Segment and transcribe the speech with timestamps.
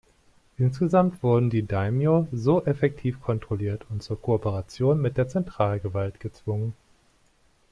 [0.57, 6.73] Insgesamt wurden die Daimyō so effektiv kontrolliert und zur Kooperation mit der Zentralgewalt gezwungen.